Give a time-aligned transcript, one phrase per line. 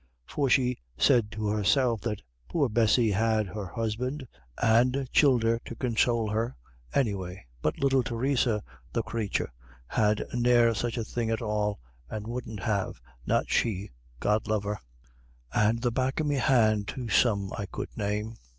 [0.25, 4.27] For she said to herself that poor Bessy had her husband
[4.59, 6.55] and childer to consowl her,
[6.91, 9.51] any way, but little Theresa, the crathur,
[9.85, 11.79] had ne'er such a thing at all,
[12.09, 14.79] and wouldn't have, not she, God love her.
[15.53, 18.37] "And the back of me hand to some I could name."